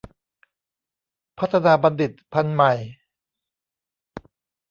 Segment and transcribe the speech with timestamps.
[1.37, 2.73] พัฒนาบัณฑิตพันธุ์ใหม่